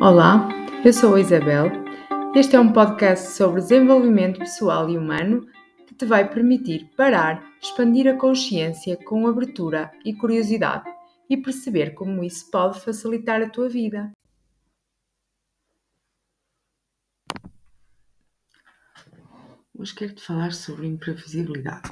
Olá, 0.00 0.48
eu 0.84 0.92
sou 0.92 1.14
a 1.14 1.20
Isabel. 1.20 1.70
Este 2.34 2.56
é 2.56 2.60
um 2.60 2.72
podcast 2.72 3.28
sobre 3.28 3.60
desenvolvimento 3.60 4.40
pessoal 4.40 4.90
e 4.90 4.98
humano 4.98 5.46
que 5.86 5.94
te 5.94 6.04
vai 6.04 6.28
permitir 6.28 6.90
parar, 6.96 7.42
expandir 7.62 8.08
a 8.08 8.18
consciência 8.18 8.96
com 8.96 9.26
abertura 9.26 9.92
e 10.04 10.12
curiosidade 10.12 10.90
e 11.30 11.36
perceber 11.36 11.94
como 11.94 12.24
isso 12.24 12.50
pode 12.50 12.80
facilitar 12.80 13.40
a 13.40 13.48
tua 13.48 13.68
vida. 13.68 14.10
Hoje 19.72 19.94
quero-te 19.94 20.22
falar 20.22 20.52
sobre 20.52 20.88
imprevisibilidade. 20.88 21.88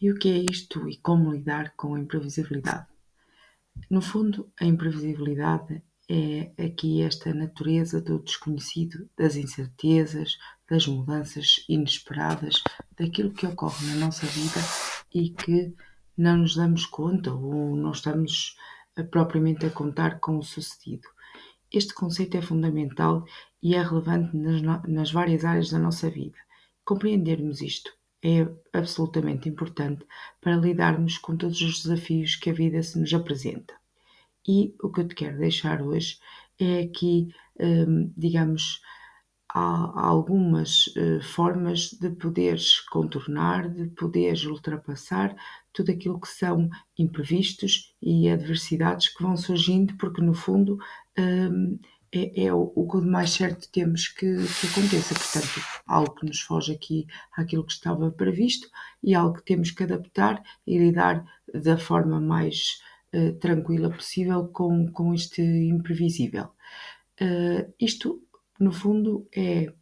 E 0.00 0.10
o 0.10 0.18
que 0.18 0.28
é 0.28 0.44
isto 0.50 0.88
e 0.88 0.96
como 0.98 1.32
lidar 1.32 1.74
com 1.76 1.94
a 1.94 2.00
imprevisibilidade? 2.00 2.86
No 3.88 4.02
fundo, 4.02 4.52
a 4.60 4.64
imprevisibilidade 4.64 5.82
é 6.08 6.52
aqui 6.62 7.02
esta 7.02 7.32
natureza 7.32 8.00
do 8.00 8.18
desconhecido, 8.18 9.08
das 9.16 9.36
incertezas, 9.36 10.36
das 10.68 10.86
mudanças 10.86 11.64
inesperadas, 11.68 12.62
daquilo 12.98 13.32
que 13.32 13.46
ocorre 13.46 13.86
na 13.86 14.06
nossa 14.06 14.26
vida 14.26 14.60
e 15.12 15.30
que 15.30 15.74
não 16.16 16.38
nos 16.38 16.56
damos 16.56 16.86
conta 16.86 17.32
ou 17.32 17.74
não 17.76 17.90
estamos 17.90 18.56
eh, 18.96 19.02
propriamente 19.02 19.66
a 19.66 19.70
contar 19.70 20.20
com 20.20 20.38
o 20.38 20.42
sucedido. 20.42 21.08
Este 21.72 21.92
conceito 21.92 22.36
é 22.36 22.42
fundamental 22.42 23.24
e 23.62 23.74
é 23.74 23.82
relevante 23.82 24.36
nas, 24.36 24.62
nas 24.86 25.10
várias 25.10 25.44
áreas 25.44 25.70
da 25.70 25.78
nossa 25.78 26.08
vida. 26.08 26.38
Compreendermos 26.84 27.60
isto 27.60 27.90
é 28.22 28.46
absolutamente 28.72 29.48
importante 29.48 30.06
para 30.40 30.56
lidarmos 30.56 31.18
com 31.18 31.36
todos 31.36 31.60
os 31.60 31.82
desafios 31.82 32.36
que 32.36 32.50
a 32.50 32.54
vida 32.54 32.82
se 32.82 32.98
nos 32.98 33.12
apresenta. 33.12 33.74
E 34.46 34.74
o 34.82 34.90
que 34.90 35.00
eu 35.00 35.08
te 35.08 35.14
quero 35.14 35.38
deixar 35.38 35.82
hoje 35.82 36.18
é 36.58 36.80
aqui, 36.80 37.28
hum, 37.60 38.12
digamos, 38.16 38.80
há 39.54 40.08
algumas 40.08 40.92
eh, 40.96 41.20
formas 41.22 41.90
de 41.92 42.10
poderes 42.10 42.80
contornar, 42.80 43.68
de 43.68 43.86
poderes 43.90 44.44
ultrapassar 44.44 45.34
tudo 45.72 45.92
aquilo 45.92 46.20
que 46.20 46.28
são 46.28 46.68
imprevistos 46.98 47.94
e 48.02 48.28
adversidades 48.28 49.08
que 49.08 49.22
vão 49.22 49.36
surgindo, 49.36 49.96
porque 49.96 50.20
no 50.20 50.34
fundo 50.34 50.76
hum, 51.18 51.78
é, 52.12 52.46
é 52.46 52.54
o, 52.54 52.72
o 52.74 52.88
que 52.88 52.98
mais 53.06 53.30
certo 53.30 53.68
temos 53.70 54.08
que, 54.08 54.36
que 54.36 54.66
aconteça. 54.66 55.14
Portanto, 55.14 55.66
algo 55.86 56.14
que 56.14 56.26
nos 56.26 56.40
foge 56.40 56.72
aqui 56.72 57.06
àquilo 57.36 57.64
que 57.64 57.72
estava 57.72 58.10
previsto 58.10 58.68
e 59.02 59.14
algo 59.14 59.36
que 59.36 59.44
temos 59.44 59.70
que 59.70 59.82
adaptar 59.84 60.42
e 60.66 60.78
lidar 60.78 61.24
da 61.52 61.76
forma 61.76 62.20
mais 62.20 62.78
eh, 63.16 63.30
tranquila 63.38 63.90
possível 63.90 64.48
com, 64.48 64.90
com 64.90 65.14
este 65.14 65.40
imprevisível. 65.40 66.46
Uh, 67.20 67.72
isto, 67.78 68.20
no 68.58 68.72
fundo, 68.72 69.28
é 69.32 69.72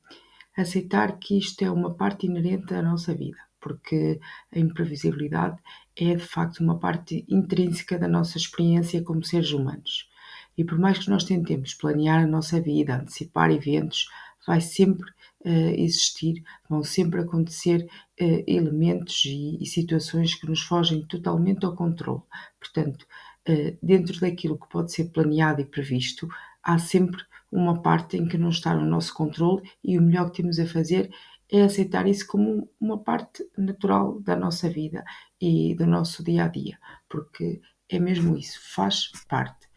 aceitar 0.55 1.19
que 1.19 1.39
isto 1.39 1.65
é 1.65 1.71
uma 1.71 1.95
parte 1.95 2.27
inerente 2.27 2.67
da 2.67 2.83
nossa 2.83 3.15
vida, 3.15 3.39
porque 3.59 4.21
a 4.55 4.59
imprevisibilidade 4.59 5.57
é 5.97 6.15
de 6.15 6.23
facto 6.23 6.61
uma 6.61 6.79
parte 6.79 7.25
intrínseca 7.27 7.99
da 7.99 8.07
nossa 8.07 8.37
experiência 8.37 9.03
como 9.03 9.25
seres 9.25 9.53
humanos. 9.53 10.11
E 10.59 10.63
por 10.63 10.79
mais 10.79 10.99
que 10.99 11.09
nós 11.09 11.25
tentemos 11.25 11.73
planear 11.73 12.23
a 12.23 12.27
nossa 12.27 12.61
vida, 12.61 12.97
antecipar 12.97 13.51
eventos, 13.51 14.11
vai 14.47 14.61
sempre 14.61 15.11
existir, 15.51 16.43
vão 16.69 16.83
sempre 16.83 17.21
acontecer 17.21 17.85
uh, 18.21 18.45
elementos 18.47 19.25
e, 19.25 19.59
e, 19.61 19.67
situações 19.67 20.35
que 20.35 20.47
nos 20.47 20.63
fogem 20.63 21.05
totalmente 21.07 21.65
ao 21.65 21.75
controle. 21.75 22.23
Portanto, 22.61 23.07
uh, 23.49 23.79
dentro 23.83 24.21
daquilo 24.21 24.59
que 24.59 24.69
pode 24.69 24.93
ser 24.93 25.11
planeado 25.11 25.61
e 25.61 25.65
previsto, 25.65 26.29
há 26.63 26.79
sempre 26.79 27.23
uma 27.51 27.83
parte 27.83 28.17
em 28.17 28.27
que 28.27 28.39
não 28.39 28.49
está 28.49 28.75
no 28.75 28.87
nosso 28.87 29.13
controle 29.15 29.69
e 29.85 29.99
o 29.99 30.03
melhor 30.03 30.31
que 30.31 30.43
temos 30.43 30.59
a 30.59 30.67
fazer 30.67 31.11
é 31.51 31.63
aceitar 31.63 32.07
isso 32.07 32.27
como 32.27 32.71
uma 32.81 32.99
parte 32.99 33.47
natural 33.59 34.19
da 34.21 34.35
nossa 34.35 34.71
vida 34.71 35.05
e 35.39 35.75
do 35.75 35.87
nosso 35.87 36.25
dia 36.25 36.45
a 36.45 36.49
dia, 36.49 36.79
porque 37.11 37.61
é 37.91 37.99
mesmo 37.99 38.39
isso, 38.39 38.59
faz 38.75 39.13
parte. 39.29 39.69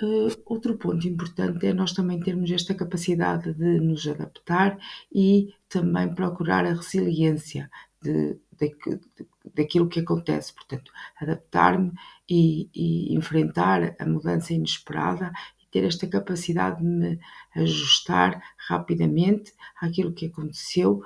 Uh, 0.00 0.32
outro 0.46 0.78
ponto 0.78 1.06
importante 1.06 1.66
é 1.66 1.74
nós 1.74 1.92
também 1.92 2.18
termos 2.18 2.50
esta 2.50 2.74
capacidade 2.74 3.52
de 3.52 3.78
nos 3.78 4.06
adaptar 4.06 4.78
e 5.12 5.54
também 5.68 6.14
procurar 6.14 6.64
a 6.64 6.72
resiliência 6.72 7.70
de, 8.00 8.38
de, 8.58 8.68
de, 8.68 9.26
daquilo 9.54 9.88
que 9.88 10.00
acontece. 10.00 10.54
Portanto, 10.54 10.90
adaptar-me 11.20 11.92
e, 12.28 12.70
e 12.74 13.14
enfrentar 13.14 13.94
a 13.98 14.06
mudança 14.06 14.54
inesperada 14.54 15.30
ter 15.72 15.84
esta 15.84 16.06
capacidade 16.06 16.80
de 16.80 16.86
me 16.86 17.18
ajustar 17.56 18.40
rapidamente 18.68 19.52
àquilo 19.80 20.12
que 20.12 20.26
aconteceu, 20.26 21.02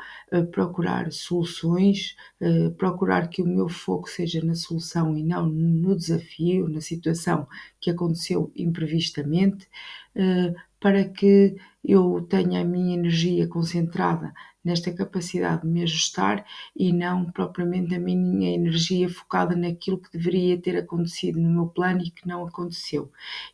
procurar 0.51 1.11
soluções, 1.13 2.17
procurar 2.77 3.29
que 3.29 3.41
o 3.41 3.47
meu 3.47 3.69
foco 3.69 4.11
seja 4.11 4.45
na 4.45 4.55
solução 4.55 5.17
e 5.17 5.23
não 5.23 5.47
no 5.47 5.97
desafio, 5.97 6.69
na 6.69 6.81
situação 6.81 7.47
que 7.81 7.91
aconteceu 7.91 8.53
imprevistamente, 8.57 9.69
para 10.81 11.05
que 11.05 11.57
eu 11.85 12.27
tenha 12.29 12.61
a 12.61 12.65
minha 12.65 12.95
energia 12.95 13.47
concentrada 13.47 14.35
nesta 14.67 14.93
capacidade 14.93 15.63
de 15.63 15.69
me 15.69 15.85
ajustar 15.85 16.45
e 16.75 16.93
não 16.93 17.31
propriamente 17.31 17.95
a 17.95 18.01
minha 18.01 18.53
energia 18.53 19.09
focada 19.09 19.55
naquilo 19.55 19.99
que 20.03 20.11
deveria 20.11 20.61
ter 20.61 20.77
acontecido 20.77 21.39
no 21.39 21.49
meu 21.49 21.69
plano 21.69 22.03
e 22.03 22.11
que 22.11 22.27
não 22.27 22.45
aconteceu. 22.45 23.13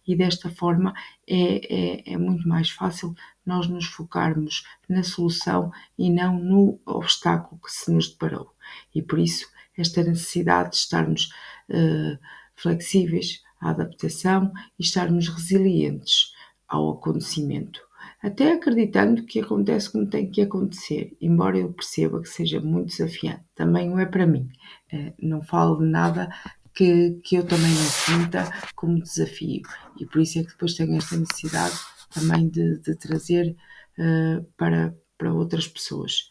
E 0.09 0.17
desta 0.17 0.49
forma 0.49 0.95
é, 1.29 2.07
é, 2.09 2.15
é 2.15 2.17
muito 2.17 2.49
mais 2.49 2.71
fácil 2.71 3.15
nós 3.45 3.69
nos 3.69 3.85
focarmos 3.85 4.67
na 4.89 5.03
solução 5.03 5.71
e 5.99 6.09
não 6.09 6.39
no 6.39 6.81
obstáculo 6.87 7.61
que 7.61 7.71
se 7.71 7.93
nos 7.93 8.09
deparou. 8.09 8.51
E 8.95 9.03
por 9.03 9.19
isso, 9.19 9.47
esta 9.77 10.03
necessidade 10.03 10.71
de 10.71 10.77
estarmos 10.77 11.31
uh, 11.69 12.19
flexíveis 12.57 13.43
à 13.61 13.69
adaptação 13.69 14.51
e 14.79 14.83
estarmos 14.83 15.29
resilientes 15.29 16.33
ao 16.67 16.93
acontecimento 16.93 17.83
até 18.23 18.53
acreditando 18.53 19.25
que 19.25 19.41
acontece 19.41 19.91
como 19.91 20.09
tem 20.09 20.31
que 20.31 20.43
acontecer, 20.43 21.17
embora 21.21 21.59
eu 21.59 21.73
perceba 21.73 22.21
que 22.21 22.29
seja 22.29 22.61
muito 22.61 22.89
desafiante, 22.89 23.45
também 23.55 23.89
não 23.91 23.99
é 23.99 24.07
para 24.07 24.27
mim. 24.27 24.49
Eh, 24.93 25.13
não 25.21 25.43
falo 25.43 25.79
de 25.79 25.87
nada 25.87 26.29
que, 26.75 27.21
que 27.25 27.37
eu 27.37 27.47
também 27.47 27.71
não 27.71 27.83
sinta 27.83 28.51
como 28.75 29.03
desafio 29.03 29.63
e 29.99 30.07
por 30.07 30.21
isso 30.21 30.39
é 30.39 30.43
que 30.43 30.51
depois 30.51 30.75
tenho 30.75 30.97
esta 30.97 31.17
necessidade 31.17 31.75
também 32.15 32.49
de, 32.49 32.79
de 32.79 32.95
trazer 32.95 33.57
uh, 33.99 34.45
para, 34.57 34.97
para 35.19 35.33
outras 35.33 35.67
pessoas. 35.67 36.29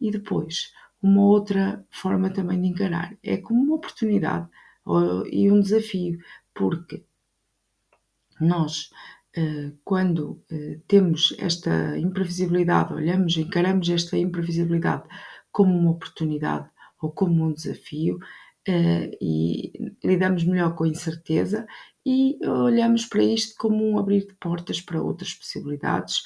E 0.00 0.10
depois, 0.10 0.72
uma 1.02 1.22
outra 1.22 1.84
forma 1.90 2.30
também 2.30 2.60
de 2.60 2.68
encarar 2.68 3.16
é 3.22 3.36
como 3.36 3.62
uma 3.62 3.76
oportunidade 3.76 4.48
e 5.30 5.50
um 5.50 5.60
desafio, 5.60 6.18
porque 6.54 7.04
nós 8.40 8.90
quando 9.84 10.42
eh, 10.50 10.80
temos 10.88 11.34
esta 11.38 11.96
imprevisibilidade, 11.98 12.94
olhamos, 12.94 13.36
encaramos 13.36 13.88
esta 13.88 14.16
imprevisibilidade 14.16 15.04
como 15.52 15.76
uma 15.76 15.92
oportunidade 15.92 16.68
ou 17.00 17.12
como 17.12 17.44
um 17.44 17.52
desafio 17.52 18.18
eh, 18.66 19.16
e 19.20 19.72
lidamos 20.02 20.44
melhor 20.44 20.74
com 20.74 20.84
a 20.84 20.88
incerteza 20.88 21.66
e 22.04 22.38
olhamos 22.44 23.06
para 23.06 23.22
isto 23.22 23.54
como 23.56 23.88
um 23.88 23.98
abrir 23.98 24.26
de 24.26 24.34
portas 24.34 24.80
para 24.80 25.02
outras 25.02 25.34
possibilidades, 25.34 26.22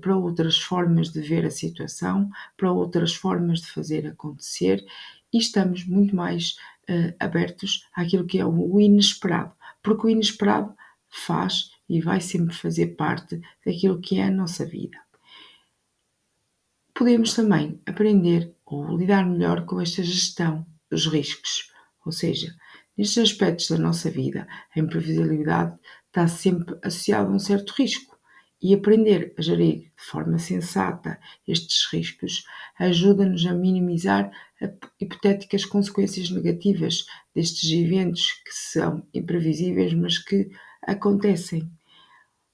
para 0.00 0.16
outras 0.16 0.58
formas 0.58 1.10
de 1.10 1.20
ver 1.20 1.44
a 1.44 1.50
situação, 1.50 2.30
para 2.56 2.70
outras 2.72 3.12
formas 3.14 3.60
de 3.60 3.70
fazer 3.70 4.06
acontecer 4.06 4.84
e 5.32 5.38
estamos 5.38 5.84
muito 5.84 6.14
mais 6.14 6.54
abertos 7.18 7.88
àquilo 7.92 8.26
que 8.26 8.38
é 8.38 8.46
o 8.46 8.80
inesperado, 8.80 9.52
porque 9.82 10.06
o 10.06 10.10
inesperado 10.10 10.72
faz 11.08 11.71
e 11.92 12.00
vai 12.00 12.22
sempre 12.22 12.54
fazer 12.54 12.96
parte 12.96 13.38
daquilo 13.64 14.00
que 14.00 14.18
é 14.18 14.24
a 14.24 14.30
nossa 14.30 14.64
vida. 14.64 14.96
Podemos 16.94 17.34
também 17.34 17.78
aprender 17.84 18.54
ou 18.64 18.96
lidar 18.96 19.26
melhor 19.26 19.66
com 19.66 19.78
esta 19.78 20.02
gestão 20.02 20.66
dos 20.90 21.06
riscos, 21.06 21.70
ou 22.06 22.10
seja, 22.10 22.54
nestes 22.96 23.18
aspectos 23.18 23.68
da 23.68 23.76
nossa 23.76 24.10
vida, 24.10 24.48
a 24.74 24.80
imprevisibilidade 24.80 25.78
está 26.06 26.26
sempre 26.26 26.78
associada 26.82 27.28
a 27.28 27.32
um 27.32 27.38
certo 27.38 27.74
risco 27.76 28.18
e 28.62 28.72
aprender 28.72 29.34
a 29.36 29.42
gerir 29.42 29.80
de 29.80 30.02
forma 30.02 30.38
sensata 30.38 31.18
estes 31.46 31.86
riscos 31.92 32.44
ajuda-nos 32.78 33.44
a 33.44 33.52
minimizar 33.52 34.30
hipotéticas 34.98 35.66
consequências 35.66 36.30
negativas 36.30 37.04
destes 37.34 37.70
eventos 37.70 38.32
que 38.44 38.52
são 38.54 39.06
imprevisíveis, 39.12 39.92
mas 39.92 40.16
que 40.16 40.50
acontecem. 40.86 41.70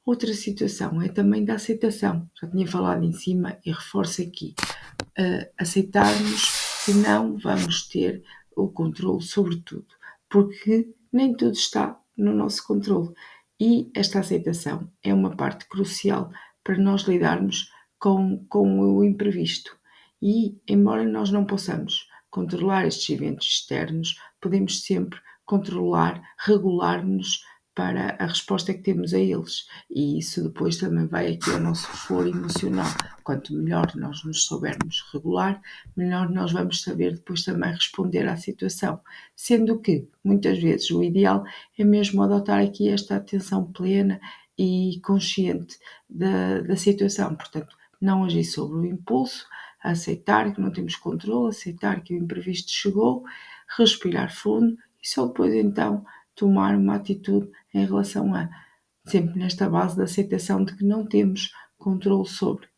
Outra 0.08 0.32
situação 0.32 1.02
é 1.02 1.08
também 1.10 1.44
da 1.44 1.56
aceitação. 1.56 2.30
Já 2.40 2.48
tinha 2.48 2.66
falado 2.66 3.04
em 3.04 3.12
cima 3.12 3.58
e 3.62 3.70
reforço 3.70 4.22
aqui. 4.22 4.54
Uh, 5.02 5.46
aceitarmos 5.58 6.82
que 6.86 6.94
não 6.94 7.36
vamos 7.36 7.86
ter 7.88 8.24
o 8.56 8.68
controle 8.68 9.20
sobre 9.20 9.56
tudo, 9.56 9.84
porque 10.26 10.88
nem 11.12 11.36
tudo 11.36 11.52
está 11.52 12.00
no 12.16 12.32
nosso 12.32 12.66
controle. 12.66 13.12
E 13.60 13.90
esta 13.94 14.20
aceitação 14.20 14.90
é 15.02 15.12
uma 15.12 15.36
parte 15.36 15.68
crucial 15.68 16.32
para 16.64 16.78
nós 16.78 17.02
lidarmos 17.02 17.70
com, 17.98 18.46
com 18.48 18.80
o 18.80 19.04
imprevisto. 19.04 19.76
E, 20.22 20.58
embora 20.66 21.04
nós 21.04 21.30
não 21.30 21.44
possamos 21.44 22.08
controlar 22.30 22.86
estes 22.86 23.10
eventos 23.10 23.46
externos, 23.46 24.18
podemos 24.40 24.80
sempre 24.80 25.20
controlar, 25.44 26.22
regular-nos 26.38 27.42
para 27.78 28.16
a 28.18 28.26
resposta 28.26 28.74
que 28.74 28.80
temos 28.80 29.14
a 29.14 29.20
eles. 29.20 29.68
E 29.88 30.18
isso 30.18 30.42
depois 30.42 30.78
também 30.78 31.06
vai 31.06 31.34
aqui 31.34 31.48
ao 31.52 31.60
nosso 31.60 31.86
foro 31.86 32.28
emocional. 32.28 32.90
Quanto 33.22 33.54
melhor 33.54 33.94
nós 33.94 34.24
nos 34.24 34.46
soubermos 34.46 35.04
regular, 35.12 35.62
melhor 35.96 36.28
nós 36.28 36.50
vamos 36.50 36.82
saber 36.82 37.14
depois 37.14 37.44
também 37.44 37.70
responder 37.70 38.26
à 38.26 38.36
situação. 38.36 38.98
Sendo 39.36 39.78
que, 39.78 40.08
muitas 40.24 40.58
vezes, 40.58 40.90
o 40.90 41.04
ideal 41.04 41.44
é 41.78 41.84
mesmo 41.84 42.20
adotar 42.20 42.60
aqui 42.60 42.88
esta 42.88 43.14
atenção 43.14 43.70
plena 43.70 44.20
e 44.58 45.00
consciente 45.04 45.78
da, 46.10 46.60
da 46.62 46.74
situação. 46.74 47.36
Portanto, 47.36 47.76
não 48.00 48.24
agir 48.24 48.42
sobre 48.42 48.76
o 48.76 48.86
impulso, 48.86 49.46
aceitar 49.80 50.52
que 50.52 50.60
não 50.60 50.72
temos 50.72 50.96
controle, 50.96 51.50
aceitar 51.50 52.02
que 52.02 52.12
o 52.12 52.18
imprevisto 52.18 52.72
chegou, 52.72 53.22
respirar 53.78 54.34
fundo 54.34 54.76
e 55.00 55.08
só 55.08 55.26
depois 55.26 55.54
então 55.54 56.04
tomar 56.38 56.76
uma 56.76 56.94
atitude 56.94 57.50
em 57.74 57.84
relação 57.84 58.34
a, 58.34 58.48
sempre 59.04 59.38
nesta 59.38 59.68
base 59.68 59.96
da 59.96 60.04
aceitação 60.04 60.64
de 60.64 60.76
que 60.76 60.84
não 60.84 61.04
temos 61.04 61.52
controle 61.76 62.28
sobre. 62.28 62.68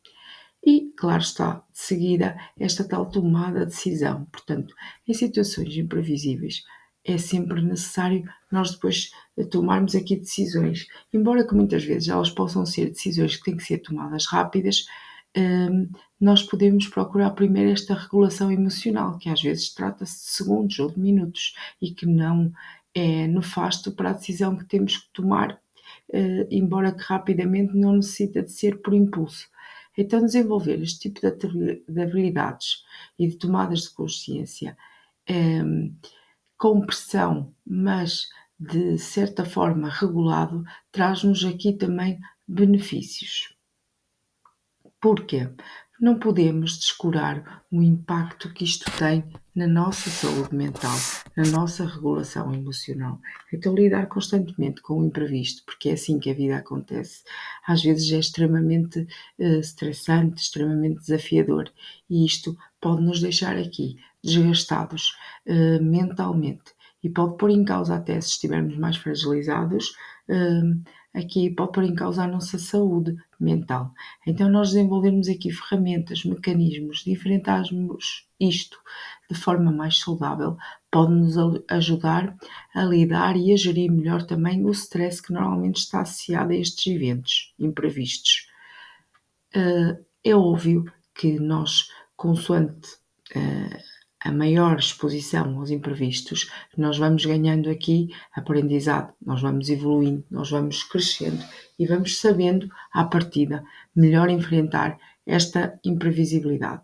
E, 0.65 0.93
claro 0.97 1.23
está, 1.23 1.65
de 1.73 1.79
seguida, 1.79 2.37
esta 2.59 2.87
tal 2.87 3.07
tomada 3.07 3.61
de 3.61 3.67
decisão. 3.67 4.27
Portanto, 4.27 4.75
em 5.07 5.15
situações 5.15 5.77
imprevisíveis, 5.77 6.63
é 7.05 7.17
sempre 7.17 7.63
necessário 7.63 8.25
nós 8.53 8.73
depois 8.73 9.11
tomarmos 9.51 9.95
aqui 9.95 10.17
decisões. 10.17 10.87
Embora 11.13 11.47
que 11.47 11.55
muitas 11.55 11.85
vezes 11.85 12.09
elas 12.09 12.31
possam 12.31 12.67
ser 12.67 12.91
decisões 12.91 13.37
que 13.37 13.45
têm 13.45 13.57
que 13.57 13.65
ser 13.65 13.79
tomadas 13.79 14.27
rápidas, 14.27 14.85
hum, 15.37 15.89
nós 16.21 16.43
podemos 16.43 16.87
procurar 16.89 17.31
primeiro 17.31 17.71
esta 17.71 17.95
regulação 17.95 18.53
emocional, 18.53 19.17
que 19.17 19.31
às 19.31 19.41
vezes 19.41 19.73
trata-se 19.73 20.27
de 20.27 20.31
segundos 20.33 20.79
ou 20.79 20.91
de 20.91 21.01
minutos 21.01 21.55
e 21.81 21.91
que 21.91 22.05
não 22.05 22.53
é 22.95 23.27
nefasto 23.27 23.93
para 23.93 24.11
a 24.11 24.15
decisão 24.15 24.57
que 24.57 24.65
temos 24.65 24.97
que 24.97 25.13
tomar, 25.13 25.61
eh, 26.13 26.47
embora 26.51 26.93
que 26.93 27.03
rapidamente 27.03 27.77
não 27.77 27.97
necessita 27.97 28.43
de 28.43 28.51
ser 28.51 28.81
por 28.83 28.95
impulso. 28.95 29.49
Então, 29.97 30.25
desenvolver 30.25 30.81
este 30.83 31.11
tipo 31.11 31.21
de 31.21 32.01
habilidades 32.01 32.85
e 33.19 33.29
de 33.29 33.37
tomadas 33.37 33.83
de 33.83 33.91
consciência 33.91 34.77
ehm, 35.27 35.95
com 36.57 36.81
pressão, 36.81 37.55
mas 37.67 38.29
de 38.59 38.99
certa 38.99 39.45
forma 39.45 39.89
regulado, 39.89 40.65
traz-nos 40.93 41.45
aqui 41.45 41.73
também 41.73 42.21
benefícios. 42.47 43.55
Porquê? 45.01 45.49
Não 46.01 46.19
podemos 46.19 46.79
descurar 46.79 47.63
o 47.71 47.83
impacto 47.83 48.51
que 48.55 48.65
isto 48.65 48.91
tem 48.99 49.23
na 49.55 49.67
nossa 49.67 50.09
saúde 50.09 50.55
mental, 50.55 50.97
na 51.37 51.45
nossa 51.51 51.85
regulação 51.85 52.55
emocional. 52.55 53.21
Então, 53.53 53.75
lidar 53.75 54.07
constantemente 54.07 54.81
com 54.81 54.95
o 54.95 55.05
imprevisto, 55.05 55.63
porque 55.67 55.91
é 55.91 55.93
assim 55.93 56.19
que 56.19 56.31
a 56.31 56.35
vida 56.35 56.57
acontece, 56.57 57.23
às 57.67 57.83
vezes 57.83 58.11
é 58.13 58.19
extremamente 58.19 59.07
uh, 59.39 59.61
estressante, 59.61 60.41
extremamente 60.41 61.01
desafiador 61.01 61.71
e 62.09 62.25
isto 62.25 62.57
pode 62.81 63.03
nos 63.03 63.21
deixar 63.21 63.59
aqui 63.59 63.99
desgastados 64.25 65.15
uh, 65.47 65.83
mentalmente 65.83 66.73
e 67.03 67.11
pode 67.11 67.37
pôr 67.37 67.51
em 67.51 67.65
causa, 67.65 67.97
até 67.97 68.19
se 68.21 68.31
estivermos 68.31 68.77
mais 68.79 68.97
fragilizados, 68.97 69.91
uh, 70.29 70.83
aqui 71.15 71.51
pode 71.51 71.73
pôr 71.73 71.85
em 71.85 71.95
causa 71.95 72.25
a 72.25 72.29
nossa 72.29 72.59
saúde 72.59 73.17
mental. 73.39 73.93
Então, 74.27 74.49
nós 74.49 74.69
desenvolvermos 74.71 75.29
aqui 75.29 75.51
ferramentas, 75.51 76.25
mecanismos 76.25 77.05
de 77.05 77.13
enfrentarmos 77.13 78.27
isto 78.39 78.79
de 79.31 79.37
forma 79.37 79.71
mais 79.71 79.99
saudável 79.99 80.57
pode 80.91 81.13
nos 81.13 81.37
ajudar 81.69 82.37
a 82.75 82.83
lidar 82.85 83.37
e 83.37 83.53
a 83.53 83.57
gerir 83.57 83.93
melhor 83.93 84.23
também 84.25 84.65
o 84.65 84.71
stress 84.71 85.23
que 85.23 85.33
normalmente 85.33 85.77
está 85.77 86.01
associado 86.01 86.53
a 86.53 86.57
estes 86.57 86.93
eventos 86.93 87.55
imprevistos. 87.59 88.49
Eh, 89.55 89.99
é 90.25 90.35
óbvio 90.35 90.85
que 91.15 91.39
nós, 91.39 91.89
consoante 92.17 92.99
eh, 93.35 93.83
a 94.23 94.31
maior 94.31 94.79
exposição 94.79 95.59
aos 95.59 95.71
imprevistos, 95.71 96.51
nós 96.77 96.99
vamos 96.99 97.25
ganhando 97.25 97.71
aqui 97.71 98.09
aprendizado, 98.33 99.13
nós 99.25 99.41
vamos 99.41 99.71
evoluindo, 99.71 100.25
nós 100.31 100.51
vamos 100.51 100.83
crescendo 100.83 101.43
e 101.79 101.87
vamos 101.87 102.19
sabendo, 102.19 102.69
à 102.93 103.05
partida, 103.05 103.65
melhor 103.97 104.29
enfrentar 104.29 104.99
esta 105.27 105.79
imprevisibilidade. 105.85 106.83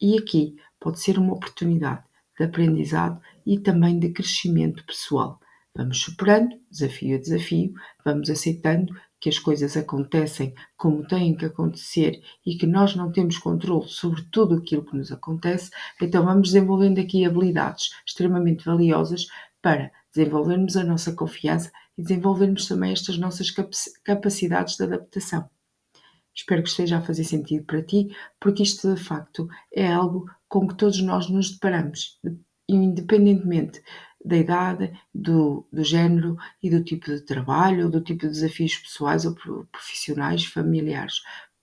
E 0.00 0.16
aqui 0.16 0.56
pode 0.80 1.00
ser 1.00 1.18
uma 1.18 1.34
oportunidade 1.34 2.04
de 2.38 2.44
aprendizado 2.44 3.20
e 3.44 3.58
também 3.58 3.98
de 3.98 4.10
crescimento 4.10 4.84
pessoal. 4.86 5.40
Vamos 5.74 6.00
superando, 6.00 6.56
desafio 6.70 7.16
a 7.16 7.20
desafio, 7.20 7.74
vamos 8.04 8.30
aceitando 8.30 8.94
que 9.20 9.28
as 9.28 9.38
coisas 9.38 9.76
acontecem 9.76 10.54
como 10.76 11.06
têm 11.06 11.36
que 11.36 11.44
acontecer 11.44 12.20
e 12.44 12.56
que 12.56 12.66
nós 12.66 12.94
não 12.94 13.10
temos 13.10 13.38
controle 13.38 13.88
sobre 13.88 14.22
tudo 14.30 14.56
aquilo 14.56 14.84
que 14.84 14.96
nos 14.96 15.10
acontece, 15.10 15.70
então 16.00 16.24
vamos 16.24 16.48
desenvolvendo 16.48 17.00
aqui 17.00 17.24
habilidades 17.24 17.90
extremamente 18.06 18.64
valiosas 18.64 19.26
para 19.60 19.90
desenvolvermos 20.14 20.76
a 20.76 20.84
nossa 20.84 21.12
confiança 21.12 21.70
e 21.96 22.02
desenvolvermos 22.02 22.66
também 22.66 22.92
estas 22.92 23.18
nossas 23.18 23.50
capacidades 24.04 24.76
de 24.76 24.84
adaptação. 24.84 25.48
Espero 26.34 26.62
que 26.62 26.68
esteja 26.68 26.98
a 26.98 27.02
fazer 27.02 27.24
sentido 27.24 27.64
para 27.64 27.82
ti, 27.82 28.14
porque 28.38 28.62
isto 28.62 28.94
de 28.94 29.02
facto 29.02 29.48
é 29.74 29.92
algo 29.92 30.30
com 30.48 30.68
que 30.68 30.76
todos 30.76 31.02
nós 31.02 31.28
nos 31.28 31.50
deparamos, 31.50 32.20
independentemente 32.68 33.82
da 34.24 34.36
idade, 34.36 34.92
do, 35.14 35.66
do 35.72 35.84
género 35.84 36.36
e 36.62 36.70
do 36.70 36.82
tipo 36.82 37.06
de 37.06 37.20
trabalho, 37.20 37.88
do 37.88 38.00
tipo 38.00 38.26
de 38.26 38.32
desafios 38.32 38.76
pessoais 38.76 39.24
ou 39.24 39.34
profissionais, 39.70 40.44
familiares, 40.44 41.22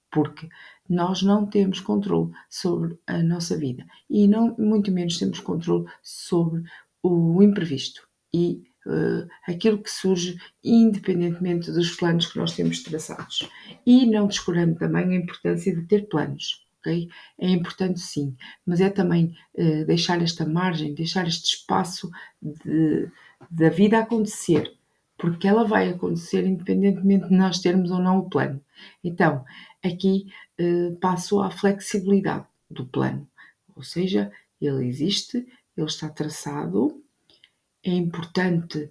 porque 0.09 0.47
nós 0.89 1.21
não 1.21 1.45
temos 1.45 1.79
controle 1.79 2.31
sobre 2.49 2.97
a 3.07 3.21
nossa 3.21 3.57
vida 3.57 3.85
e 4.09 4.27
não, 4.27 4.55
muito 4.57 4.91
menos 4.91 5.17
temos 5.17 5.39
controle 5.39 5.85
sobre 6.01 6.63
o 7.03 7.41
imprevisto 7.41 8.07
e 8.33 8.63
uh, 8.85 9.27
aquilo 9.47 9.81
que 9.81 9.91
surge 9.91 10.37
independentemente 10.63 11.71
dos 11.71 11.91
planos 11.95 12.27
que 12.27 12.37
nós 12.37 12.53
temos 12.53 12.83
traçados. 12.83 13.49
E 13.85 14.05
não 14.05 14.27
descurando 14.27 14.75
também 14.75 15.09
a 15.09 15.15
importância 15.15 15.75
de 15.75 15.83
ter 15.83 16.07
planos 16.07 16.64
É 16.89 17.49
importante 17.49 17.99
sim, 17.99 18.35
mas 18.65 18.81
é 18.81 18.89
também 18.89 19.35
uh, 19.53 19.85
deixar 19.85 20.21
esta 20.21 20.45
margem, 20.45 20.93
deixar 20.93 21.27
este 21.27 21.55
espaço 21.55 22.09
de, 22.41 23.09
da 23.49 23.69
vida 23.69 23.99
acontecer, 23.99 24.73
porque 25.17 25.47
ela 25.47 25.63
vai 25.65 25.89
acontecer 25.89 26.45
independentemente 26.45 27.29
de 27.29 27.35
nós 27.35 27.59
termos 27.59 27.91
ou 27.91 27.99
não 27.99 28.19
o 28.19 28.29
plano. 28.29 28.61
Então, 29.03 29.43
aqui 29.83 30.27
uh, 30.59 30.95
passo 30.97 31.41
à 31.41 31.49
flexibilidade 31.49 32.45
do 32.69 32.85
plano, 32.85 33.27
ou 33.75 33.83
seja, 33.83 34.31
ele 34.61 34.87
existe, 34.87 35.45
ele 35.77 35.87
está 35.87 36.09
traçado, 36.09 37.01
é 37.83 37.91
importante 37.91 38.89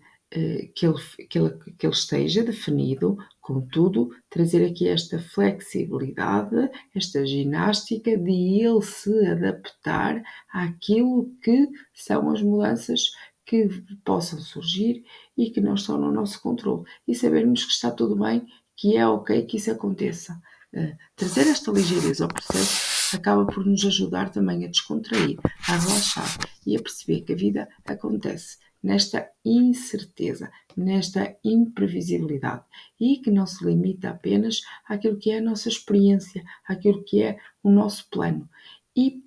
que 0.75 0.87
ele, 0.87 0.99
que, 1.29 1.39
ele, 1.39 1.51
que 1.79 1.87
ele 1.87 1.93
esteja 1.93 2.43
definido, 2.43 3.17
contudo, 3.41 4.11
trazer 4.29 4.65
aqui 4.65 4.89
esta 4.89 5.19
flexibilidade, 5.19 6.71
esta 6.95 7.25
ginástica 7.25 8.17
de 8.17 8.61
ele 8.61 8.83
se 8.83 9.27
adaptar 9.27 10.23
àquilo 10.53 11.31
que 11.43 11.69
são 11.93 12.31
as 12.31 12.43
mudanças 12.43 13.11
que 13.47 13.69
possam 14.05 14.41
surgir 14.41 15.05
e 15.37 15.51
que 15.51 15.61
não 15.61 15.75
estão 15.75 15.99
no 15.99 16.11
nosso 16.11 16.41
controle. 16.41 16.85
E 17.07 17.15
sabermos 17.15 17.65
que 17.65 17.73
está 17.73 17.91
tudo 17.91 18.17
bem, 18.17 18.45
que 18.77 18.97
é 18.97 19.07
ok 19.07 19.43
que 19.43 19.59
isso 19.59 19.71
aconteça. 19.71 20.41
Uh, 20.75 20.97
trazer 21.15 21.47
esta 21.47 21.71
ligeireza 21.71 22.25
ao 22.25 22.29
processo 22.29 23.17
acaba 23.17 23.47
por 23.47 23.65
nos 23.65 23.85
ajudar 23.85 24.31
também 24.31 24.65
a 24.65 24.69
descontrair, 24.69 25.39
a 25.69 25.77
relaxar 25.77 26.39
e 26.67 26.77
a 26.77 26.83
perceber 26.83 27.21
que 27.21 27.33
a 27.33 27.37
vida 27.37 27.69
acontece 27.85 28.59
nesta 28.85 29.31
incerteza, 29.43 30.53
nesta 30.77 31.35
imprevisibilidade 31.43 32.65
e 33.01 33.17
que 33.17 33.31
não 33.31 33.47
se 33.47 33.65
limita 33.65 34.11
apenas 34.11 34.61
àquilo 34.87 35.17
que 35.17 35.31
é 35.31 35.39
a 35.39 35.43
nossa 35.43 35.71
experiência, 35.71 36.45
àquilo 36.69 37.03
que 37.03 37.23
é 37.23 37.39
o 37.63 37.71
nosso 37.71 38.07
plano. 38.11 38.47
E 38.95 39.23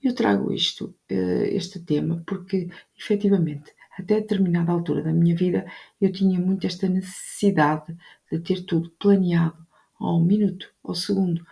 eu 0.00 0.14
trago 0.14 0.52
isto, 0.52 0.94
eh, 1.08 1.48
este 1.52 1.80
tema, 1.80 2.22
porque 2.24 2.68
efetivamente, 2.96 3.72
até 3.98 4.20
determinada 4.20 4.70
altura 4.70 5.02
da 5.02 5.12
minha 5.12 5.34
vida, 5.34 5.66
eu 6.00 6.12
tinha 6.12 6.38
muito 6.38 6.64
esta 6.64 6.88
necessidade 6.88 7.96
de 8.30 8.38
ter 8.38 8.64
tudo 8.64 8.88
planeado 9.00 9.66
ao 9.98 10.20
minuto, 10.20 10.72
ao 10.84 10.94
segundo, 10.94 11.44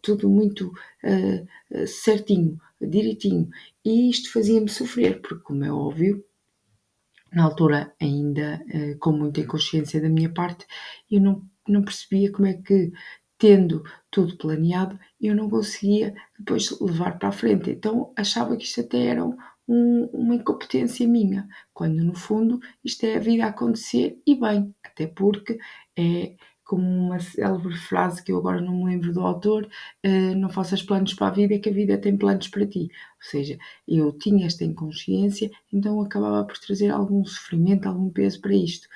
tudo 0.00 0.28
muito 0.28 0.72
uh, 1.04 1.86
certinho, 1.86 2.60
direitinho. 2.80 3.48
E 3.84 4.10
isto 4.10 4.32
fazia-me 4.32 4.68
sofrer, 4.68 5.20
porque, 5.20 5.44
como 5.44 5.64
é 5.64 5.72
óbvio, 5.72 6.24
na 7.32 7.44
altura 7.44 7.94
ainda 8.00 8.62
uh, 8.74 8.98
com 8.98 9.12
muita 9.12 9.40
inconsciência 9.40 10.00
da 10.00 10.08
minha 10.08 10.32
parte, 10.32 10.66
eu 11.10 11.20
não, 11.20 11.42
não 11.68 11.82
percebia 11.82 12.30
como 12.30 12.46
é 12.46 12.54
que, 12.54 12.92
tendo 13.38 13.82
tudo 14.10 14.36
planeado, 14.36 14.98
eu 15.20 15.34
não 15.34 15.48
conseguia 15.50 16.14
depois 16.38 16.78
levar 16.80 17.18
para 17.18 17.28
a 17.28 17.32
frente. 17.32 17.70
Então 17.70 18.12
achava 18.16 18.56
que 18.56 18.64
isto 18.64 18.80
até 18.80 19.06
era 19.06 19.24
um, 19.24 20.04
uma 20.12 20.34
incompetência 20.34 21.06
minha, 21.06 21.48
quando 21.72 22.02
no 22.04 22.14
fundo 22.14 22.60
isto 22.84 23.04
é 23.04 23.16
a 23.16 23.20
vida 23.20 23.44
a 23.44 23.48
acontecer 23.48 24.20
e 24.26 24.34
bem, 24.38 24.74
até 24.84 25.06
porque 25.06 25.58
é 25.96 26.34
como 26.72 26.88
uma 26.88 27.20
célebre 27.20 27.76
frase 27.76 28.24
que 28.24 28.32
eu 28.32 28.38
agora 28.38 28.58
não 28.58 28.72
me 28.72 28.86
lembro 28.86 29.12
do 29.12 29.20
autor, 29.20 29.68
uh, 30.06 30.34
não 30.34 30.48
faças 30.48 30.82
planos 30.82 31.12
para 31.12 31.26
a 31.26 31.30
vida, 31.30 31.54
é 31.54 31.58
que 31.58 31.68
a 31.68 31.72
vida 31.72 31.98
tem 31.98 32.16
planos 32.16 32.48
para 32.48 32.66
ti. 32.66 32.88
Ou 32.88 33.30
seja, 33.30 33.58
eu 33.86 34.10
tinha 34.12 34.46
esta 34.46 34.64
inconsciência, 34.64 35.50
então 35.70 36.00
acabava 36.00 36.42
por 36.46 36.56
trazer 36.56 36.88
algum 36.88 37.22
sofrimento, 37.26 37.86
algum 37.86 38.08
peso 38.08 38.40
para 38.40 38.54
isto. 38.54 38.88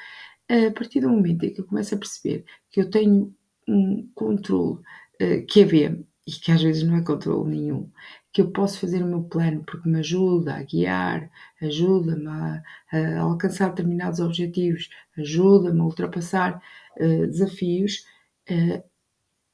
Uh, 0.50 0.68
a 0.68 0.70
partir 0.70 1.00
do 1.00 1.10
momento 1.10 1.44
em 1.44 1.52
que 1.52 1.60
eu 1.60 1.66
começo 1.66 1.94
a 1.94 1.98
perceber 1.98 2.46
que 2.70 2.80
eu 2.80 2.88
tenho 2.88 3.34
um 3.68 4.08
controle 4.14 4.78
uh, 5.20 5.46
que 5.46 5.60
é 5.60 5.64
ver, 5.66 6.02
e 6.26 6.32
que 6.32 6.50
às 6.50 6.62
vezes 6.62 6.82
não 6.82 6.96
é 6.96 7.02
controle 7.02 7.50
nenhum, 7.50 7.90
que 8.36 8.42
eu 8.42 8.50
posso 8.50 8.78
fazer 8.78 9.02
o 9.02 9.06
meu 9.06 9.22
plano 9.22 9.64
porque 9.64 9.88
me 9.88 9.98
ajuda 9.98 10.56
a 10.56 10.62
guiar, 10.62 11.30
ajuda-me 11.62 12.28
a, 12.28 12.62
a, 12.92 13.20
alcançar 13.20 13.70
determinados 13.70 14.20
objetivos, 14.20 14.90
ajuda-me 15.16 15.80
a 15.80 15.84
ultrapassar 15.84 16.62
uh, 17.00 17.26
desafios, 17.28 18.04
uh, 18.50 18.82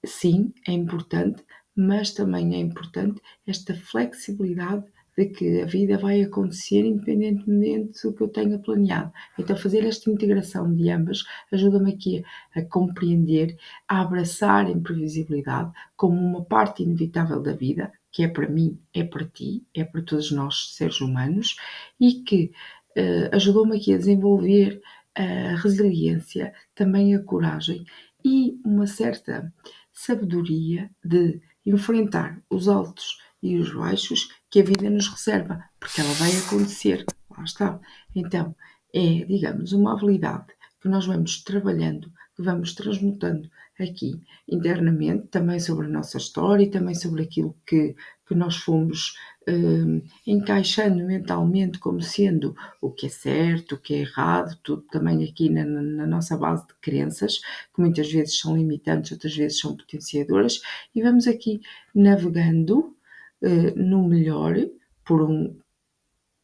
sim, 0.04 0.52
é 0.66 0.72
importante, 0.72 1.44
mas 1.76 2.12
também 2.12 2.56
é 2.56 2.58
importante 2.58 3.20
esta 3.46 3.72
flexibilidade 3.72 4.84
de 5.16 5.26
que 5.26 5.60
a 5.60 5.66
vida 5.66 5.96
vai 5.96 6.20
acontecer 6.20 6.84
independentemente 6.84 8.02
do 8.02 8.12
que 8.12 8.22
eu 8.24 8.28
tenha 8.28 8.58
planeado. 8.58 9.12
Então, 9.38 9.56
fazer 9.56 9.84
esta 9.84 10.10
integração 10.10 10.74
de 10.74 10.90
ambas 10.90 11.22
ajuda-me 11.52 11.92
aqui 11.92 12.24
a, 12.52 12.62
compreender, 12.62 13.56
a 13.86 14.00
abraçar 14.00 14.66
a 14.66 14.70
imprevisibilidade 14.70 15.70
como 15.94 16.18
uma 16.18 16.44
parte 16.44 16.82
inevitável 16.82 17.40
da 17.40 17.52
vida, 17.52 17.92
que 18.12 18.22
é 18.22 18.28
para 18.28 18.48
mim, 18.48 18.78
é 18.94 19.02
para 19.02 19.24
ti, 19.24 19.66
é 19.74 19.84
para 19.84 20.02
todos 20.02 20.30
nós, 20.30 20.74
seres 20.74 21.00
humanos, 21.00 21.56
e 21.98 22.22
que 22.22 22.52
uh, 22.96 23.34
ajudou-me 23.34 23.76
aqui 23.76 23.94
a 23.94 23.98
desenvolver 23.98 24.80
a 25.14 25.56
resiliência, 25.56 26.54
também 26.74 27.14
a 27.14 27.22
coragem 27.22 27.84
e 28.24 28.60
uma 28.64 28.86
certa 28.86 29.52
sabedoria 29.92 30.90
de 31.04 31.40
enfrentar 31.66 32.40
os 32.50 32.68
altos 32.68 33.18
e 33.42 33.56
os 33.56 33.72
baixos 33.74 34.28
que 34.50 34.60
a 34.60 34.64
vida 34.64 34.88
nos 34.88 35.08
reserva, 35.08 35.62
porque 35.78 36.00
ela 36.00 36.12
vai 36.14 36.30
acontecer. 36.36 37.04
Lá 37.30 37.44
está. 37.44 37.80
Então, 38.14 38.54
é, 38.94 39.24
digamos, 39.24 39.72
uma 39.72 39.92
habilidade 39.92 40.46
que 40.82 40.88
nós 40.88 41.06
vamos 41.06 41.42
trabalhando, 41.44 42.12
que 42.34 42.42
vamos 42.42 42.74
transmutando 42.74 43.48
aqui 43.78 44.20
internamente, 44.48 45.28
também 45.28 45.60
sobre 45.60 45.86
a 45.86 45.88
nossa 45.88 46.18
história 46.18 46.64
e 46.64 46.70
também 46.70 46.94
sobre 46.94 47.22
aquilo 47.22 47.56
que, 47.64 47.94
que 48.26 48.34
nós 48.34 48.56
fomos 48.56 49.14
eh, 49.46 50.02
encaixando 50.26 51.04
mentalmente 51.04 51.78
como 51.78 52.02
sendo 52.02 52.54
o 52.80 52.90
que 52.90 53.06
é 53.06 53.08
certo, 53.08 53.76
o 53.76 53.78
que 53.78 53.94
é 53.94 53.98
errado, 53.98 54.58
tudo 54.62 54.82
também 54.82 55.24
aqui 55.24 55.48
na, 55.48 55.64
na, 55.64 56.06
nossa 56.06 56.36
base 56.36 56.66
de 56.66 56.74
crenças, 56.80 57.38
que 57.74 57.80
muitas 57.80 58.10
vezes 58.10 58.38
são 58.38 58.56
limitantes, 58.56 59.12
outras 59.12 59.36
vezes 59.36 59.60
são 59.60 59.76
potenciadoras, 59.76 60.60
e 60.94 61.00
vamos 61.00 61.26
aqui 61.28 61.60
navegando 61.94 62.96
eh, 63.40 63.72
no 63.76 64.06
melhor 64.08 64.56
por 65.04 65.22
um, 65.22 65.56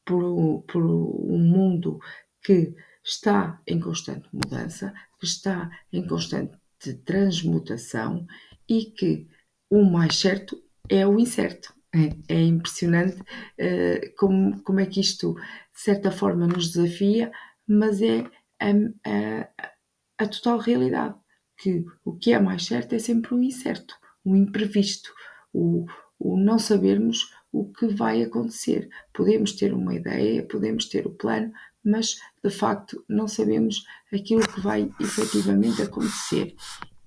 por 0.04 0.24
um, 0.24 0.60
por 0.62 0.84
um 0.84 1.38
mundo 1.38 2.00
que 2.42 2.74
está 3.08 3.60
em 3.66 3.80
constante 3.80 4.28
mudança, 4.32 4.92
que 5.18 5.26
está 5.26 5.70
em 5.92 6.06
constante 6.06 6.56
transmutação 7.04 8.26
e 8.68 8.86
que 8.86 9.26
o 9.70 9.82
mais 9.82 10.16
certo 10.16 10.62
é 10.88 11.06
o 11.06 11.18
incerto. 11.18 11.74
É, 11.94 12.34
é 12.34 12.42
impressionante 12.42 13.18
uh, 13.20 14.14
como, 14.18 14.62
como 14.62 14.80
é 14.80 14.86
que 14.86 15.00
isto, 15.00 15.34
de 15.34 15.80
certa 15.80 16.10
forma, 16.10 16.46
nos 16.46 16.70
desafia, 16.72 17.32
mas 17.66 18.02
é 18.02 18.30
a, 18.60 18.68
a, 19.06 19.72
a 20.18 20.28
total 20.28 20.58
realidade. 20.58 21.14
Que 21.60 21.84
o 22.04 22.16
que 22.16 22.32
é 22.32 22.38
mais 22.38 22.66
certo 22.66 22.92
é 22.92 22.98
sempre 22.98 23.34
o 23.34 23.42
incerto, 23.42 23.94
o 24.24 24.36
imprevisto, 24.36 25.12
o, 25.52 25.86
o 26.18 26.36
não 26.36 26.58
sabermos 26.58 27.32
o 27.52 27.72
que 27.72 27.86
vai 27.88 28.22
acontecer. 28.22 28.88
Podemos 29.12 29.52
ter 29.52 29.72
uma 29.72 29.94
ideia, 29.94 30.46
podemos 30.46 30.86
ter 30.86 31.06
o 31.06 31.14
plano, 31.14 31.52
mas 31.84 32.16
de 32.44 32.50
facto 32.50 33.04
não 33.08 33.26
sabemos 33.26 33.84
aquilo 34.12 34.46
que 34.46 34.60
vai 34.60 34.90
efetivamente 35.00 35.82
acontecer. 35.82 36.54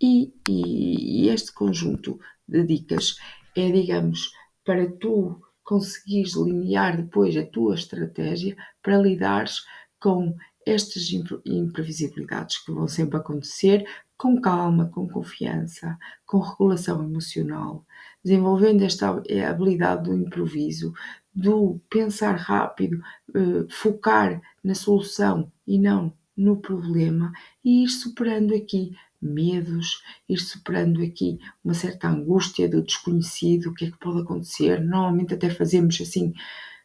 E, 0.02 0.34
e, 0.50 1.26
e 1.26 1.30
este 1.30 1.54
conjunto 1.54 2.20
de 2.48 2.64
dicas 2.64 3.18
é, 3.56 3.70
digamos, 3.70 4.32
para 4.66 4.90
tu 4.92 5.40
conseguires 5.64 6.34
delinear 6.34 6.98
depois 6.98 7.38
a 7.38 7.46
tua 7.46 7.76
estratégia 7.76 8.56
para 8.82 8.98
lidares 8.98 9.62
com 10.00 10.36
estas 10.66 11.10
imprevisibilidades 11.46 12.58
que 12.64 12.72
vão 12.72 12.88
sempre 12.88 13.18
acontecer 13.18 13.86
com 14.18 14.40
calma, 14.40 14.90
com 14.90 15.08
confiança, 15.08 15.98
com 16.26 16.40
regulação 16.40 17.04
emocional, 17.04 17.86
desenvolvendo 18.24 18.84
esta 18.84 19.10
habilidade 19.50 20.04
do 20.04 20.16
improviso, 20.16 20.94
do 21.34 21.80
pensar 21.90 22.36
rápido, 22.36 23.02
eh, 23.34 23.66
focar 23.70 24.42
na 24.64 24.76
solução 24.76 25.52
e 25.66 25.80
não 25.80 26.14
no 26.36 26.58
problema 26.58 27.32
e 27.64 27.84
ir 27.84 27.90
superando 27.90 28.54
aqui 28.54 28.92
medos, 29.22 30.02
ir 30.28 30.38
superando 30.40 31.02
aqui 31.02 31.38
uma 31.64 31.74
certa 31.74 32.08
angústia 32.10 32.68
do 32.68 32.82
desconhecido, 32.82 33.70
o 33.70 33.74
que 33.74 33.86
é 33.86 33.92
que 33.92 34.00
pode 34.00 34.22
acontecer. 34.22 34.82
Normalmente 34.82 35.34
até 35.34 35.50
fazemos 35.50 36.00
assim 36.02 36.34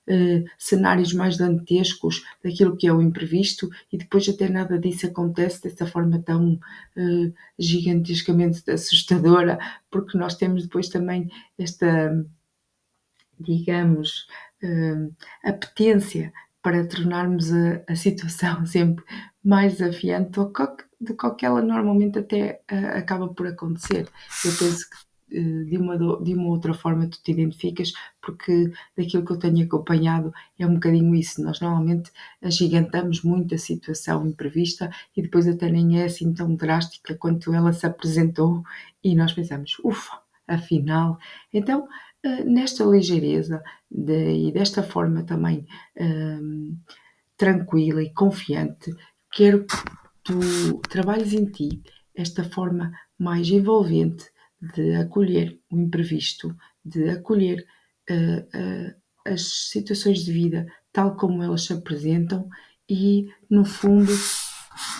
uh, 0.09 0.45
cenários 0.59 1.13
mais 1.13 1.37
dantescos 1.37 2.25
daquilo 2.43 2.77
que 2.77 2.87
é 2.87 2.93
o 2.93 3.03
imprevisto 3.03 3.69
e 3.93 3.99
depois 3.99 4.29
até 4.29 4.49
nada 4.49 4.79
disso 4.79 5.07
acontece 5.07 5.63
dessa 5.63 5.87
forma 5.87 6.21
tão 6.21 6.55
uh, 6.55 7.35
gigantescamente 7.59 8.71
assustadora, 8.71 9.59
porque 9.91 10.17
nós 10.19 10.35
temos 10.35 10.65
depois 10.65 10.89
também 10.89 11.31
esta, 11.59 12.25
digamos, 13.39 14.27
uh, 14.63 15.15
apetência 15.45 16.33
para 16.67 16.85
tornarmos 16.85 17.53
a, 17.53 17.83
a, 17.87 17.95
situação 17.95 18.67
sempre 18.67 19.05
mais 19.45 19.79
desafiante 19.79 20.33
do 20.33 20.53
que, 20.53 20.67
do 21.01 21.37
que 21.37 21.47
ela 21.47 21.63
normalmente 21.63 22.19
até 22.19 22.61
uh, 22.73 22.99
acaba 22.99 23.29
por 23.29 23.47
acontecer. 23.47 24.09
Eu 24.45 24.51
penso 24.59 24.91
que 24.91 24.97
eh, 24.97 25.06
de 25.29 25.77
uma, 25.77 25.97
de 25.97 26.35
uma 26.35 26.49
outra 26.49 26.73
forma 26.73 27.09
tu 27.09 27.21
te 27.23 27.33
identificas, 27.33 27.93
porque 28.21 28.71
daquilo 28.97 29.25
que 29.25 29.33
eu 29.33 29.39
tenho 29.39 29.65
acompanhado 29.65 30.33
é 30.59 30.67
um 30.67 30.75
bocadinho 30.75 31.15
isso. 31.15 31.43
Nós 31.43 31.61
normalmente 31.61 32.11
agigantamos 32.41 33.23
muito 33.23 33.55
a 33.55 33.59
situação 33.59 34.27
imprevista 34.27 34.91
e 35.17 35.23
depois 35.23 35.47
até 35.49 35.69
nem 35.69 36.01
é 36.01 36.05
assim 36.05 36.33
tão 36.33 36.55
drástica 36.55 37.15
quanto 37.17 37.53
ela 37.53 37.73
se 37.73 37.87
apresentou 37.87 38.63
e 39.03 39.15
nós 39.15 39.33
pensamos, 39.33 39.77
ufa, 39.85 40.19
afinal. 40.47 41.19
Então, 41.53 41.89
eh, 42.23 42.45
nesta 42.45 42.85
ligeireza 42.85 43.63
de, 43.91 44.49
e 44.49 44.53
desta 44.53 44.83
forma 44.83 45.23
também 45.25 45.67
um, 45.99 46.77
tranquila 47.37 48.03
e 48.03 48.13
confiante, 48.13 48.95
quero 49.33 49.65
que 49.65 49.77
tu 50.23 50.79
trabalhes 50.89 51.33
em 51.33 51.47
ti 51.47 51.83
esta 52.15 52.43
forma 52.43 52.93
mais 53.19 53.49
envolvente 53.49 54.31
de 54.61 54.95
acolher 54.95 55.59
o 55.71 55.79
imprevisto, 55.79 56.55
de 56.85 57.11
acolher 57.11 57.67
uh, 58.11 58.41
uh, 58.41 58.95
as 59.25 59.71
situações 59.71 60.25
de 60.25 60.33
vida 60.33 60.67
tal 60.93 61.17
como 61.17 61.43
elas 61.43 61.65
se 61.65 61.73
apresentam 61.73 62.49
e, 62.89 63.29
no 63.51 63.65
fundo, 63.65 64.13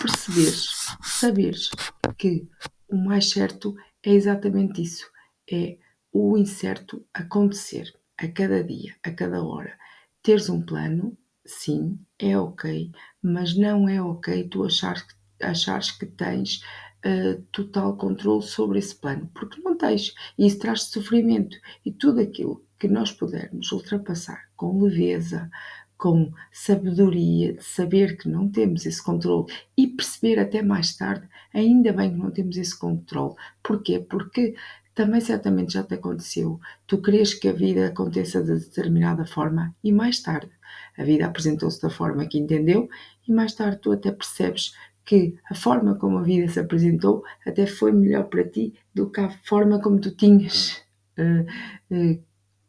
perceberes, 0.01 0.69
saberes 1.01 1.69
que 2.17 2.47
o 2.87 2.95
mais 2.95 3.29
certo 3.29 3.75
é 4.03 4.11
exatamente 4.11 4.81
isso: 4.81 5.09
é 5.51 5.77
o 6.11 6.37
incerto 6.37 7.05
acontecer 7.13 7.91
a 8.17 8.27
cada 8.27 8.63
dia, 8.63 8.95
a 9.03 9.11
cada 9.11 9.43
hora. 9.43 9.77
Teres 10.21 10.49
um 10.49 10.61
plano, 10.61 11.17
sim, 11.45 11.99
é 12.19 12.37
ok, 12.37 12.91
mas 13.21 13.55
não 13.57 13.87
é 13.87 14.01
ok 14.01 14.47
tu 14.49 14.63
achares 14.63 15.03
que, 15.03 15.15
achares 15.43 15.91
que 15.91 16.05
tens 16.05 16.61
uh, 17.05 17.41
total 17.51 17.95
controle 17.97 18.43
sobre 18.43 18.79
esse 18.79 18.95
plano, 18.95 19.29
porque 19.33 19.61
não 19.61 19.77
tens. 19.77 20.13
E 20.37 20.45
isso 20.45 20.59
traz 20.59 20.83
sofrimento. 20.83 21.57
E 21.85 21.91
tudo 21.91 22.21
aquilo 22.21 22.63
que 22.79 22.87
nós 22.87 23.11
pudermos 23.11 23.71
ultrapassar 23.71 24.49
com 24.55 24.81
leveza, 24.81 25.49
com 25.97 26.31
sabedoria, 26.51 27.53
de 27.53 27.63
saber 27.63 28.17
que 28.17 28.29
não 28.29 28.49
temos 28.49 28.85
esse 28.85 29.03
controle 29.03 29.51
e 29.75 29.87
perceber 29.87 30.39
até 30.39 30.61
mais 30.61 30.95
tarde, 30.95 31.27
ainda 31.53 31.91
bem 31.91 32.11
que 32.11 32.17
não 32.19 32.31
temos 32.31 32.57
esse 32.57 32.77
controle. 32.77 33.35
Porquê? 33.63 33.99
Porque 33.99 34.55
também 34.93 35.21
certamente 35.21 35.73
já 35.73 35.83
te 35.83 35.93
aconteceu. 35.95 36.59
Tu 36.87 37.01
queres 37.01 37.33
que 37.33 37.47
a 37.47 37.53
vida 37.53 37.87
aconteça 37.87 38.43
de 38.43 38.53
determinada 38.59 39.25
forma 39.25 39.75
e 39.83 39.91
mais 39.91 40.19
tarde 40.21 40.51
A 40.97 41.03
vida 41.03 41.25
apresentou-se 41.25 41.81
da 41.81 41.89
forma 41.89 42.25
que 42.25 42.39
entendeu 42.39 42.89
e 43.27 43.31
mais 43.31 43.53
tarde 43.53 43.79
tu 43.79 43.91
até 43.91 44.11
percebes 44.11 44.73
que 45.07 45.39
a 45.49 45.55
forma 45.55 45.95
como 45.95 46.17
a 46.17 46.21
vida 46.21 46.51
se 46.51 46.59
apresentou 46.59 47.23
até 47.45 47.65
foi 47.65 47.93
melhor 47.93 48.25
para 48.25 48.43
ti 48.43 48.73
do 48.93 49.09
que 49.09 49.21
a 49.21 49.29
forma 49.29 49.81
como 49.81 50.01
tu 50.01 50.13
tinhas 50.13 50.83
uh, 51.17 51.95
uh, 51.95 52.23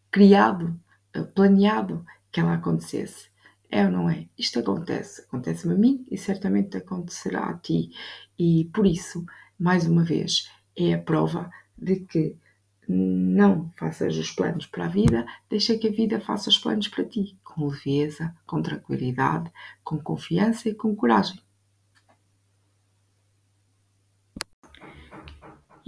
criado, 0.08 0.80
uh, 1.16 1.24
planeado 1.34 2.06
que 2.30 2.38
ela 2.38 2.54
acontecesse. 2.54 3.28
É 3.68 3.84
ou 3.84 3.90
não 3.90 4.08
é? 4.08 4.28
Isto 4.38 4.60
acontece. 4.60 5.22
Acontece-me 5.22 5.74
a 5.74 5.76
mim 5.76 6.06
e 6.08 6.16
certamente 6.16 6.76
acontecerá 6.76 7.40
a 7.40 7.54
ti. 7.54 7.90
E 8.38 8.70
por 8.72 8.86
isso, 8.86 9.26
mais 9.58 9.84
uma 9.88 10.04
vez, 10.04 10.48
é 10.76 10.94
a 10.94 11.02
prova 11.02 11.50
de 11.76 11.96
que 11.96 12.36
não 12.88 13.70
faças 13.76 14.16
os 14.16 14.30
planos 14.30 14.64
para 14.64 14.84
a 14.84 14.88
vida, 14.88 15.26
deixa 15.50 15.76
que 15.76 15.88
a 15.88 15.92
vida 15.92 16.20
faça 16.20 16.48
os 16.48 16.56
planos 16.56 16.86
para 16.86 17.04
ti, 17.04 17.36
com 17.42 17.66
leveza, 17.66 18.34
com 18.46 18.62
tranquilidade, 18.62 19.50
com 19.82 19.98
confiança 19.98 20.68
e 20.68 20.74
com 20.74 20.94
coragem. 20.94 21.38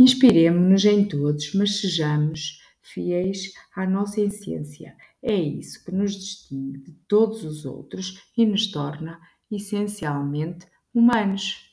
Inspiremo-nos 0.00 0.87
em 0.87 1.04
todos, 1.04 1.52
mas 1.52 1.78
sejamos 1.78 2.59
fiéis 2.80 3.52
à 3.76 3.87
nossa 3.87 4.23
essência. 4.23 4.97
É 5.23 5.35
isso 5.35 5.85
que 5.85 5.92
nos 5.92 6.14
distingue 6.14 6.78
de 6.78 6.92
todos 7.07 7.45
os 7.45 7.66
outros 7.66 8.19
e 8.35 8.47
nos 8.47 8.71
torna 8.71 9.21
essencialmente 9.52 10.66
humanos. 10.95 11.69